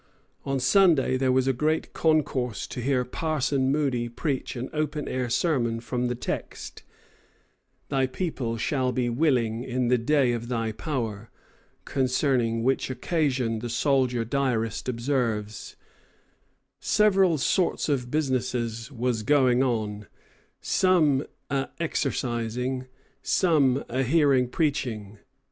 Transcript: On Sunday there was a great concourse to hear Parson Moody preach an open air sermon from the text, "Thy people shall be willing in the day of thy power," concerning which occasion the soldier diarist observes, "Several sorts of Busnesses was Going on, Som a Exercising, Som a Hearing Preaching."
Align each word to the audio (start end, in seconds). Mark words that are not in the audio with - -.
On 0.45 0.59
Sunday 0.59 1.15
there 1.15 1.31
was 1.31 1.47
a 1.47 1.53
great 1.53 1.93
concourse 1.93 2.65
to 2.65 2.81
hear 2.81 3.05
Parson 3.05 3.71
Moody 3.71 4.09
preach 4.09 4.55
an 4.55 4.67
open 4.73 5.07
air 5.07 5.29
sermon 5.29 5.79
from 5.79 6.07
the 6.07 6.15
text, 6.15 6.81
"Thy 7.89 8.07
people 8.07 8.57
shall 8.57 8.91
be 8.91 9.09
willing 9.09 9.63
in 9.63 9.89
the 9.89 9.99
day 9.99 10.31
of 10.31 10.47
thy 10.47 10.71
power," 10.71 11.29
concerning 11.85 12.63
which 12.63 12.89
occasion 12.89 13.59
the 13.59 13.69
soldier 13.69 14.25
diarist 14.25 14.89
observes, 14.89 15.75
"Several 16.79 17.37
sorts 17.37 17.87
of 17.87 18.09
Busnesses 18.09 18.91
was 18.91 19.21
Going 19.21 19.61
on, 19.61 20.07
Som 20.61 21.27
a 21.51 21.69
Exercising, 21.79 22.87
Som 23.21 23.83
a 23.87 24.01
Hearing 24.01 24.49
Preaching." 24.49 25.19